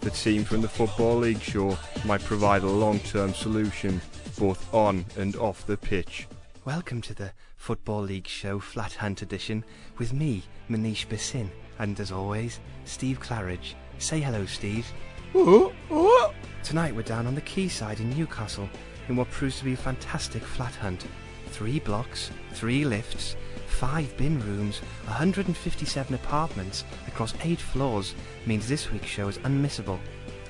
[0.02, 4.02] The team from the Football League show might provide a long-term solution,
[4.40, 6.28] both on and off the pitch.
[6.66, 9.66] Welcome to the Football League Show Flat Hunt edition
[9.98, 13.74] with me, Manish Bhasin, and as always, Steve Claridge.
[13.98, 14.88] Say hello, Steve.
[16.64, 18.70] Tonight we're down on the quayside in Newcastle
[19.10, 21.06] in what proves to be a fantastic flat hunt.
[21.48, 23.36] Three blocks, three lifts,
[23.68, 30.00] five bin rooms, 157 apartments across eight floors means this week's show is unmissable.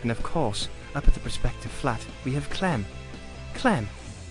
[0.03, 2.85] And of course, up at the prospective flat, we have Clem.
[3.55, 3.87] Clem.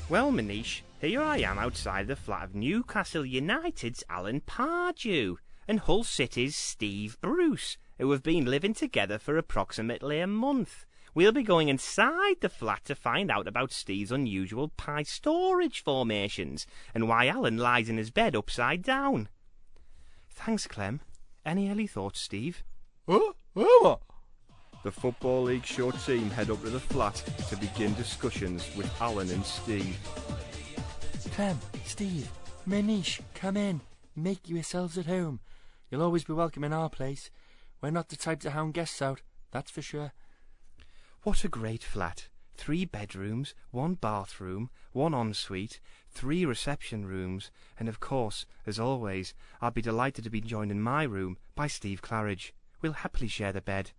[0.08, 5.34] Well, Manish, here I am outside the flat of Newcastle United's Alan Pardew
[5.66, 10.86] and Hull City's Steve Bruce, who have been living together for approximately a month.
[11.12, 16.68] We'll be going inside the flat to find out about Steve's unusual pie storage formations
[16.94, 19.28] and why Alan lies in his bed upside down.
[20.30, 21.00] Thanks, Clem.
[21.44, 22.62] Any early thoughts, Steve?
[24.84, 27.16] The Football League show team head up to the flat
[27.48, 29.98] to begin discussions with Alan and Steve.
[31.32, 32.28] Clem, Steve,
[32.68, 33.80] Manish, come in.
[34.14, 35.40] Make yourselves at home.
[35.90, 37.30] You'll always be welcome in our place.
[37.80, 40.12] We're not the type to hound guests out, that's for sure.
[41.22, 42.28] What a great flat.
[42.54, 49.70] Three bedrooms, one bathroom, one ensuite, three reception rooms, and of course, as always, I'll
[49.70, 52.52] be delighted to be joined in my room by Steve Claridge.
[52.82, 53.92] We'll happily share the bed.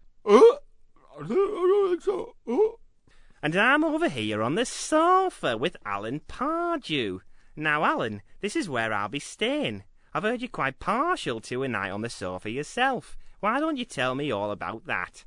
[3.43, 7.19] And I'm over here on the sofa with Alan Pardew.
[7.57, 9.83] Now, Alan, this is where I'll be staying.
[10.13, 13.17] I've heard you're quite partial to a night on the sofa yourself.
[13.41, 15.25] Why don't you tell me all about that?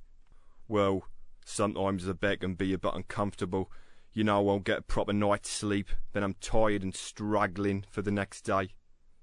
[0.67, 1.03] Well,
[1.45, 3.71] sometimes the bed can be a bit uncomfortable.
[4.15, 8.01] You know, I won't get a proper night's sleep, then I'm tired and straggling for
[8.01, 8.71] the next day.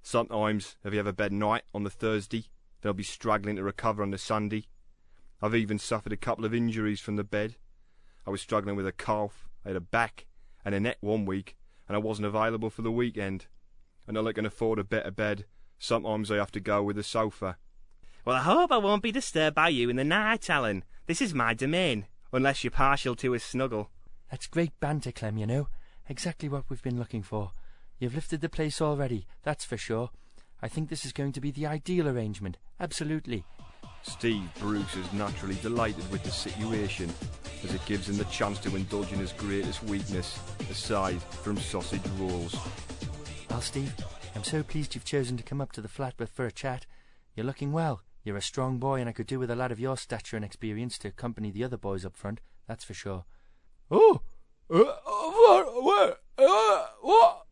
[0.04, 2.46] Sometimes, if you have a bad night on the Thursday,
[2.82, 4.68] then I'll be struggling to recover on the Sunday.
[5.42, 7.56] I've even suffered a couple of injuries from the bed.
[8.26, 10.26] I was struggling with a cough, I had a back
[10.66, 11.56] and a neck one week,
[11.88, 13.48] and I wasn't available for the weekend.
[14.08, 15.46] And I can afford a better bed.
[15.80, 17.58] Sometimes I have to go with the sofa.
[18.26, 20.84] Well, I hope I won't be disturbed by you in the night, Alan.
[21.08, 23.90] This is my domain, unless you're partial to a snuggle.
[24.32, 25.68] That's great banter, Clem, you know.
[26.08, 27.52] Exactly what we've been looking for.
[28.00, 30.10] You've lifted the place already, that's for sure.
[30.62, 32.58] I think this is going to be the ideal arrangement.
[32.80, 33.44] Absolutely.
[34.04, 37.12] Steve Bruce is naturally delighted with the situation,
[37.63, 40.39] as it gives him the chance to indulge in his greatest weakness,
[40.70, 42.56] aside from sausage rolls.
[43.50, 43.94] Well, Steve,
[44.36, 46.86] I'm so pleased you've chosen to come up to the flat with for a chat.
[47.36, 48.02] You're looking well.
[48.24, 50.46] You're a strong boy, and I could do with a lad of your stature and
[50.46, 53.26] experience to accompany the other boys up front, that's for sure.
[53.89, 54.22] Oh,
[54.70, 54.84] uh,
[56.38, 57.46] uh, what?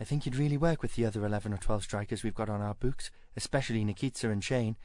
[0.00, 2.60] I think you'd really work with the other 11 or 12 strikers we've got on
[2.60, 4.76] our books, especially Nikita and Shane.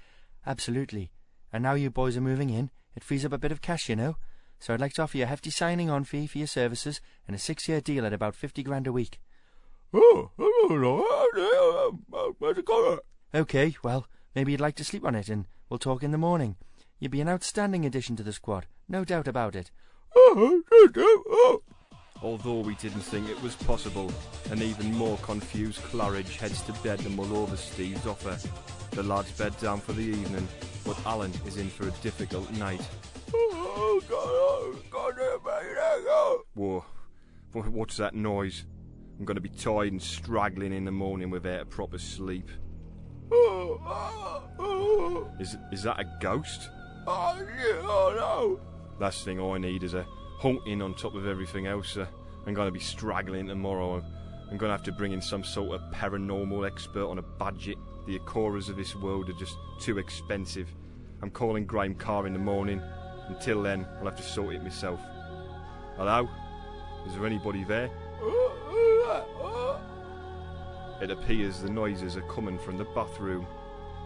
[0.46, 1.12] Absolutely.
[1.52, 3.96] And now you boys are moving in, it frees up a bit of cash, you
[3.96, 4.18] know.
[4.60, 7.36] So I'd like to offer you a hefty signing on fee for your services and
[7.36, 9.20] a six year deal at about 50 grand a week.
[9.94, 12.36] Oh, I don't know.
[12.40, 13.00] Where's it going?
[13.36, 16.56] Okay, well, maybe you'd like to sleep on it and we'll talk in the morning.
[17.00, 19.72] You'd be an outstanding addition to the squad, no doubt about it.
[20.16, 20.62] Oh,
[22.22, 24.10] Although we didn't think it was possible,
[24.50, 28.38] an even more confused Claridge heads to bed and mull over Steve's offer.
[28.94, 30.48] The lads bed down for the evening,
[30.86, 32.82] but Alan is in for a difficult night.
[33.34, 36.86] oh, God, God, Whoa,
[37.54, 38.66] what's that noise?
[39.18, 42.50] I'm going to be tired and straggling in the morning without a proper sleep.
[43.32, 46.70] oh, oh, oh, Is, is that a ghost?
[47.08, 47.40] oh,
[47.82, 48.60] oh, no.
[49.04, 50.06] Last thing I need is a
[50.38, 51.98] haunting on top of everything else.
[51.98, 52.06] Uh,
[52.46, 54.04] I'm going to be straggling tomorrow.
[54.52, 57.78] I'm going to have to bring in some sort of paranormal expert on a budget.
[58.06, 60.68] The Acorahs of this world are just too expensive.
[61.22, 62.82] I'm calling Graham Carr in the morning.
[63.30, 65.00] Until then, I'll have to sort it myself.
[65.96, 66.28] Hello?
[67.08, 67.90] Is there anybody there?
[71.02, 73.48] It appears the noises are coming from the bathroom.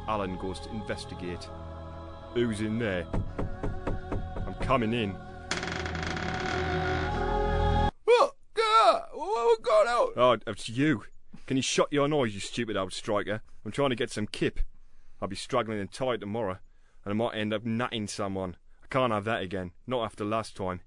[0.07, 1.47] Alan goes to investigate.
[2.33, 3.05] Who's in there?
[4.45, 5.15] I'm coming in.
[8.07, 10.13] Oh, uh, God, what going out?
[10.15, 11.03] Oh, it's you.
[11.47, 13.41] Can you shut your noise, you stupid old striker?
[13.63, 14.59] I'm trying to get some kip.
[15.21, 16.57] I'll be struggling and tired tomorrow,
[17.05, 18.57] and I might end up nutting someone.
[18.83, 19.71] I can't have that again.
[19.87, 20.81] Not after last time.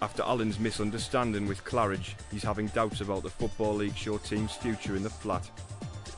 [0.00, 4.94] After Alan's misunderstanding with Claridge, he's having doubts about the Football League Show team's future
[4.94, 5.50] in the flat.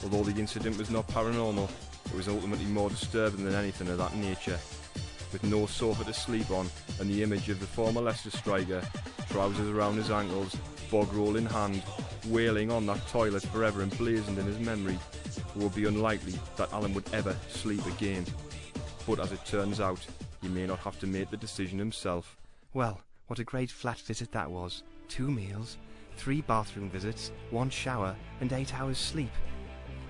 [0.02, 1.70] Although the incident was not paranormal,
[2.04, 4.58] it was ultimately more disturbing than anything of that nature.
[5.32, 6.68] With no sofa to sleep on,
[7.00, 8.82] and the image of the former Leicester striker,
[9.36, 10.56] trousers around his ankles,
[10.90, 11.82] bog roll in hand,
[12.28, 14.98] wailing on that toilet forever emblazoned in his memory,
[15.36, 18.24] it would be unlikely that Alan would ever sleep again.
[19.06, 19.98] But as it turns out,
[20.40, 22.34] he may not have to make the decision himself.
[22.72, 24.84] Well, what a great flat visit that was.
[25.06, 25.76] Two meals,
[26.16, 29.32] three bathroom visits, one shower, and eight hours sleep.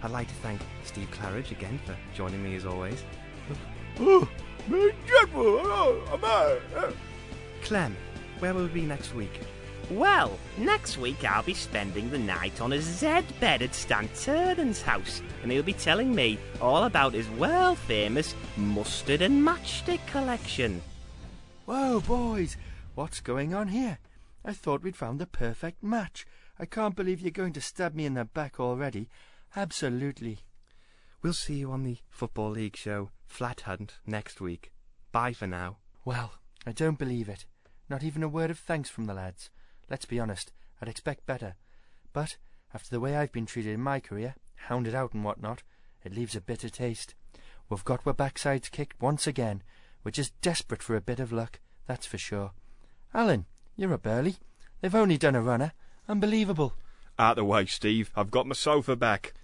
[0.04, 3.02] I'd like to thank Steve Claridge again for joining me as always.
[3.98, 4.28] Oh,
[4.68, 5.42] very dreadful.
[5.42, 6.92] Oh, am I?
[7.62, 7.96] Clem,
[8.38, 9.40] where will we be next week?
[9.90, 14.82] Well, next week I'll be spending the night on a Z bed at Stan Ternent's
[14.82, 20.82] house, and he'll be telling me all about his world famous mustard and matchstick collection.
[21.66, 22.56] Whoa, boys!
[22.96, 23.98] What's going on here?
[24.44, 26.26] I thought we'd found the perfect match.
[26.58, 29.08] I can't believe you're going to stab me in the back already.
[29.54, 30.40] Absolutely.
[31.22, 34.72] We'll see you on the Football League show, Flat Hunt, next week.
[35.12, 35.78] Bye for now.
[36.04, 36.32] Well,
[36.66, 37.46] I don't believe it.
[37.88, 39.50] Not even a word of thanks from the lads.
[39.88, 41.54] Let's be honest, I'd expect better.
[42.12, 42.36] But,
[42.74, 45.62] after the way I've been treated in my career, hounded out and what not,
[46.04, 47.14] it leaves a bitter taste.
[47.68, 49.62] We've got our backsides kicked once again.
[50.02, 52.52] We're just desperate for a bit of luck, that's for sure.
[53.14, 53.46] Alan,
[53.76, 54.36] you're a burly.
[54.80, 55.72] They've only done a runner.
[56.08, 56.74] Unbelievable.
[57.18, 58.10] Out the way, Steve.
[58.14, 59.34] I've got my sofa back.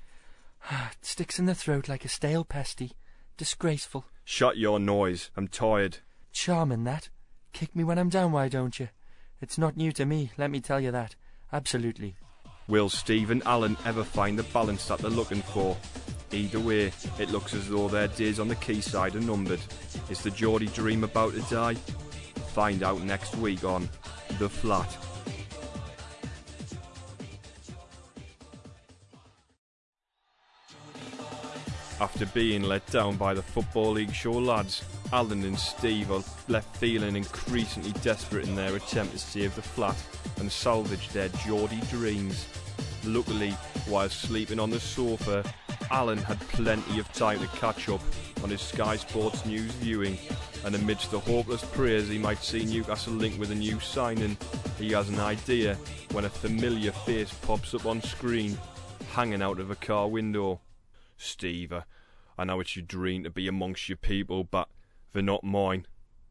[0.71, 2.93] it sticks in the throat like a stale pasty.
[3.37, 4.05] Disgraceful.
[4.25, 5.31] Shut your noise.
[5.37, 5.99] I'm tired.
[6.33, 7.09] Charming, that.
[7.53, 8.89] Kick me when I'm down, why don't you?
[9.41, 11.17] It's not new to me, let me tell you that.
[11.53, 12.17] Absolutely.
[12.69, 15.77] Will Steve and Alan ever find the balance that they're looking for?
[16.31, 19.61] Either way, it looks as though their days on the quayside are numbered.
[20.09, 21.75] Is the Geordie dream about to die?
[22.55, 23.89] Find out next week on
[24.39, 24.97] The Flat.
[32.03, 36.77] After being let down by the Football League show lads, Alan and Steve are left
[36.79, 39.95] feeling increasingly desperate in their attempt to save the flat
[40.41, 42.49] and salvage their Geordie dreams.
[43.05, 43.51] Luckily,
[43.87, 45.45] while sleeping on the sofa,
[45.93, 48.01] Alan had plenty of time to catch up
[48.43, 50.19] on his Sky Sports News viewing,
[50.65, 54.37] and amidst the hopeless prayers he might see Newcastle linked with a new signing,
[54.77, 55.77] he has an idea
[56.11, 58.59] when a familiar face pops up on screen,
[59.13, 60.59] hanging out of a car window.
[61.23, 61.73] Steve,
[62.37, 64.69] I know it's your dream to be amongst your people, but
[65.13, 65.87] they're not mine.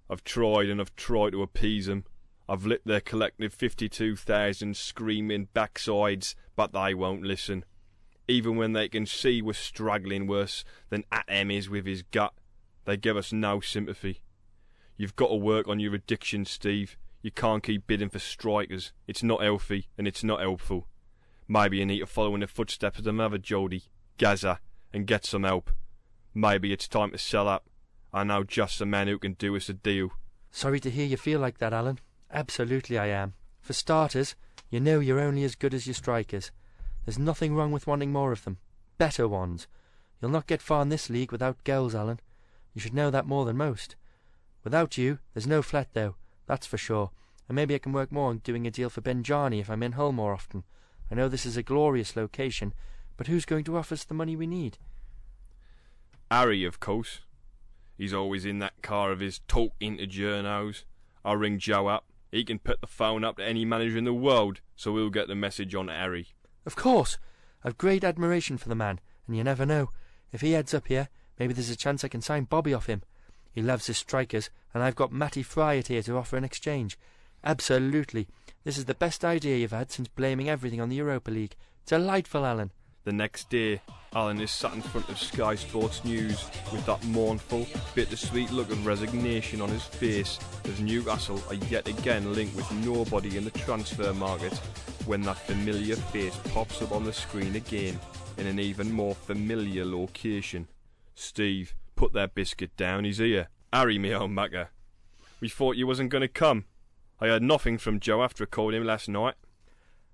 [0.10, 2.06] I've tried and I've tried to appease 'em.
[2.50, 7.64] I've lit their collective 52,000 screaming backsides, but they won't listen.
[8.28, 12.34] Even when they can see we're struggling worse than Atom is with his gut,
[12.86, 14.22] they give us no sympathy.
[14.98, 16.98] You've got to work on your addiction, Steve.
[17.22, 18.92] You can't keep bidding for strikers.
[19.08, 20.88] It's not healthy and it's not helpful.
[21.48, 23.84] Maybe you need to follow in the footsteps of the mother, Jody,
[24.18, 24.60] Gazza,
[24.94, 25.72] and get some help.
[26.34, 27.66] Maybe it's time to sell up.
[28.14, 30.10] I know just the man who can do us a deal.
[30.52, 32.00] Sorry to hear you feel like that, Alan.
[32.32, 33.34] Absolutely I am.
[33.62, 34.36] For starters,
[34.70, 36.52] you know you're only as good as your strikers.
[37.06, 38.58] There's nothing wrong with wanting more of them.
[38.98, 39.68] Better ones.
[40.22, 42.20] You'll not get far in this league without girls, Alan.
[42.74, 43.96] You should know that more than most.
[44.64, 46.16] Without you, there's no flat, though.
[46.46, 47.12] That's for sure.
[47.48, 49.94] And maybe I can work more on doing a deal for Benjani if I'm in
[49.94, 50.64] Hull more often.
[51.10, 52.74] I know this is a glorious location,
[53.18, 54.78] but who's going to offer us the money we need?
[56.30, 57.20] Harry, of course.
[57.98, 60.84] He's always in that car of his talking to journos.
[61.24, 62.06] I'll ring Joe up.
[62.32, 65.28] He can put the phone up to any manager in the world, so we'll get
[65.28, 66.30] the message on Harry.
[66.66, 67.18] Of course.
[67.64, 69.92] I've great admiration for the man, and you never know.
[70.32, 73.04] If he heads up here, maybe there's a chance I can sign Bobby off him.
[73.52, 76.98] He loves his strikers, and I've got Matty Fryatt here to offer an exchange.
[77.44, 78.28] Absolutely.
[78.64, 81.56] This is the best idea you've had since blaming everything on the Europa League.
[81.86, 82.72] Delightful, Alan.
[83.04, 83.82] The next day,
[84.14, 88.86] Alan is sat in front of Sky Sports News with that mournful, bittersweet look of
[88.86, 94.14] resignation on his face as Newcastle are yet again linked with nobody in the transfer
[94.14, 94.54] market
[95.08, 98.00] when that familiar face pops up on the screen again
[98.38, 100.68] in an even more familiar location.
[101.16, 103.48] Steve, put that biscuit down, he's here.
[103.74, 104.70] Harry, me old mucker.
[105.40, 106.66] We thought you wasn't going to come.
[107.20, 109.36] I heard nothing from Joe after I called him last night.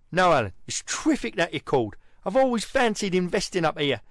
[0.10, 1.98] No, Alan, it's terrific that you called.
[2.28, 4.02] I've always fancied investing up here.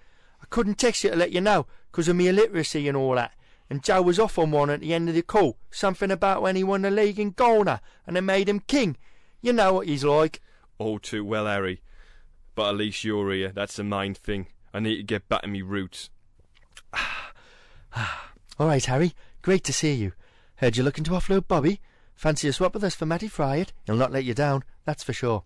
[0.40, 3.34] I couldn't text you to let you know 'cause of me illiteracy and all that.
[3.68, 6.56] And Joe was off on one at the end of the call, something about when
[6.56, 8.96] he won the league in Ghana and they made him king.
[9.42, 10.40] You know what he's like.
[10.78, 11.82] All too well, Harry.
[12.54, 13.52] But at least you're here.
[13.52, 14.46] That's the main thing.
[14.72, 16.08] I need to get back to me roots.
[18.58, 19.14] All right, Harry.
[19.42, 20.12] Great to see you.
[20.56, 21.82] Heard you're looking to offload Bobby.
[22.14, 23.72] Fancy a swap with us for Matty Fryatt?
[23.84, 25.44] He'll not let you down, that's for sure.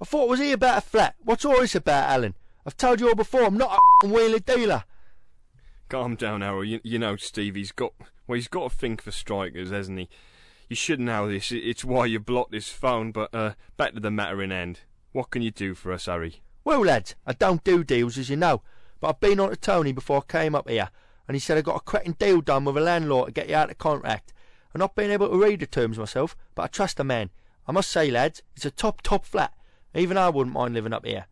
[0.00, 1.14] I thought it was here about a flat.
[1.24, 2.34] What's all this about, Alan?
[2.66, 4.84] I've told you all before, I'm not a wheeler dealer.
[5.88, 6.68] Calm down, Harry.
[6.68, 7.92] You, you know, Steve, he's got
[8.26, 10.08] well, he's got a think for strikers, hasn't he?
[10.68, 11.52] You should know this.
[11.52, 13.12] It's why you blocked his phone.
[13.12, 14.80] But uh, back to the matter in hand.
[15.12, 16.42] What can you do for us, Harry?
[16.64, 18.60] Well, lads, I don't do deals, as you know,
[19.00, 20.90] but I've been on to Tony before I came up here,
[21.28, 23.54] and he said I got a cracking deal done with a landlord to get you
[23.54, 24.32] out of contract.
[24.74, 27.30] I've not been able to read the terms myself, but I trust the man.
[27.68, 29.54] I must say, lads, it's a top, top flat.
[29.96, 31.26] Even I wouldn't mind living up here.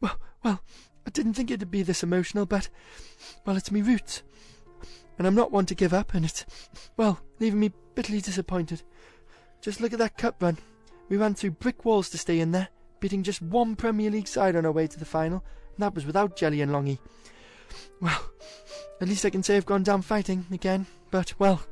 [0.00, 0.60] well, well,
[1.06, 2.70] I didn't think it'd be this emotional, but,
[3.44, 4.22] well, it's me roots.
[5.18, 6.46] And I'm not one to give up, and it's,
[6.96, 8.82] well, leaving me bitterly disappointed.
[9.60, 10.58] Just look at that cup run.
[11.08, 12.68] We ran through brick walls to stay in there,
[13.00, 15.44] beating just one Premier League side on our way to the final,
[15.76, 16.98] and that was without Jelly and Longy.
[18.00, 18.30] Well,
[19.00, 21.62] at least I can say I've gone down fighting again, but, well,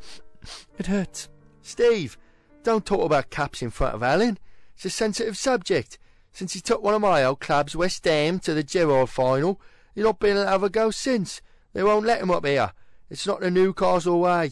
[0.78, 1.28] it hurts.
[1.62, 2.18] Steve,
[2.62, 4.38] don't talk about caps in front of Alan.
[4.82, 5.96] It's a sensitive subject.
[6.32, 9.60] Since he took one of my old clubs, West Ham, to the Gerrard final,
[9.94, 11.40] he's not been able to have a go since.
[11.72, 12.72] They won't let him up here.
[13.08, 14.50] It's not the Newcastle way.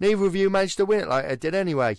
[0.00, 1.98] Neither of you managed to win it like I did anyway.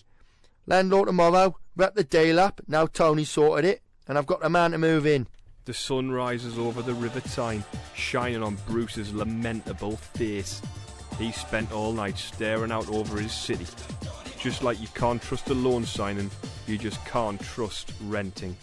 [0.68, 4.72] Landlord tomorrow, wrap the deal up, now Tony's sorted it, and I've got a man
[4.72, 5.28] to move in.
[5.64, 7.64] The sun rises over the River Tyne,
[7.96, 10.62] shining on Bruce's lamentable face.
[11.18, 13.68] He spent all night staring out over his city.
[14.38, 16.30] Just like you can't trust a loan signing,
[16.70, 18.56] you just can't trust renting.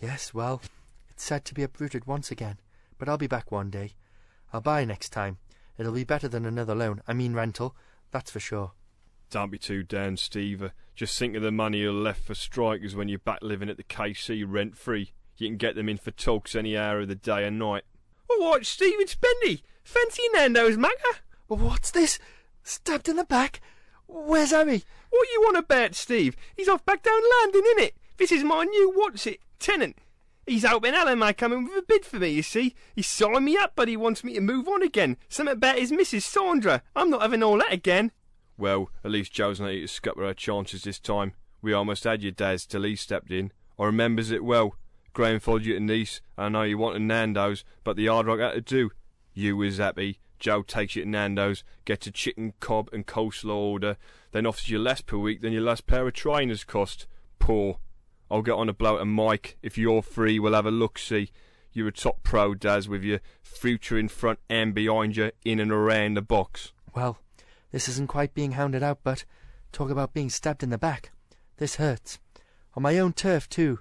[0.00, 0.62] Yes, well,
[1.10, 2.58] it's sad to be uprooted once again,
[2.98, 3.94] but I'll be back one day.
[4.52, 5.38] I'll buy next time.
[5.76, 7.74] It'll be better than another loan, I mean rental,
[8.12, 8.72] that's for sure.
[9.28, 10.62] Don't be too down, Steve.
[10.62, 13.76] Uh, Just think of the money you'll left for strikers when you're back living at
[13.76, 15.12] the KC rent free.
[15.36, 17.82] You can get them in for talks any hour of the day and night.
[18.30, 19.64] All right, Steve, it's Bendy.
[19.82, 21.18] Fancy Nando's, Macca.
[21.48, 22.18] Well, what's this?
[22.62, 23.60] Stabbed in the back?
[24.06, 24.84] Where's Harry?
[25.10, 26.36] What you want about, Steve?
[26.56, 27.92] He's off back down London, innit?
[28.16, 29.96] This is my new what's it tenant.
[30.46, 32.74] He's hoping Alan may come in with a bid for me, you see.
[32.94, 35.16] He's signed me up, but he wants me to move on again.
[35.28, 36.22] Something about his Mrs.
[36.22, 36.82] Sandra.
[36.94, 38.12] I'm not having all that again.
[38.56, 41.32] Well, at least Joe's not here to scupper her chances this time.
[41.60, 43.52] We almost had your dad's till he stepped in.
[43.78, 44.76] I remembers it well.
[45.12, 46.20] Graham followed you to Nice.
[46.38, 48.90] I know you wanted Nando's, but the hard rock had to do.
[49.34, 50.20] You was happy.
[50.38, 53.96] Joe takes you to Nando's, gets a chicken cob and coleslaw order,
[54.32, 57.06] then offers you less per week than your last pair of trainers cost.
[57.38, 57.78] Poor.
[58.30, 59.56] I'll get on a blow to Mike.
[59.62, 61.30] If you're free, we'll have a look see.
[61.72, 65.70] You're a top pro, Daz, with your future in front and behind you, in and
[65.70, 66.72] around the box.
[66.94, 67.18] Well,
[67.70, 69.24] this isn't quite being hounded out, but
[69.72, 71.12] talk about being stabbed in the back.
[71.58, 72.18] This hurts.
[72.74, 73.80] On my own turf, too.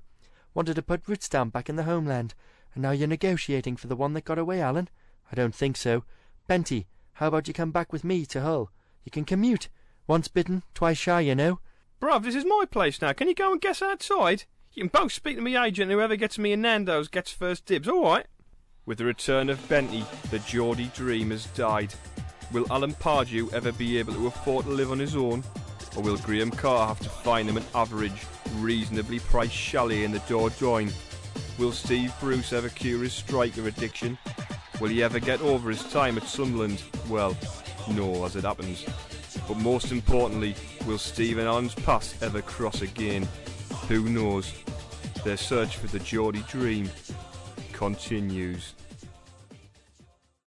[0.53, 2.33] Wanted to put roots down back in the homeland,
[2.73, 4.89] and now you're negotiating for the one that got away, Alan?
[5.31, 6.03] I don't think so.
[6.47, 8.69] Benty, how about you come back with me to Hull?
[9.03, 9.69] You can commute.
[10.07, 11.59] Once bitten, twice shy, you know.
[11.99, 13.13] Bruv, this is my place now.
[13.13, 14.43] Can you go and guess outside?
[14.73, 15.89] You can both speak to me agent.
[15.89, 18.27] Whoever gets me a Nando's gets first dibs, alright?
[18.85, 21.95] With the return of Benty, the Geordie dream has died.
[22.51, 25.43] Will Alan Pardew ever be able to afford to live on his own?
[25.95, 28.25] Or will Graham Carr have to find him an average,
[28.57, 30.93] reasonably priced chalet in the Dordogne?
[31.57, 34.19] Will Steve Bruce ever cure his striker addiction?
[34.79, 36.83] Will he ever get over his time at Sunderland?
[37.09, 37.37] Well,
[37.91, 38.85] no, as it happens.
[39.47, 40.55] But most importantly,
[40.85, 43.27] will Steve and Alan's paths ever cross again?
[43.87, 44.53] Who knows?
[45.23, 46.89] Their search for the Geordie dream
[47.71, 48.73] continues.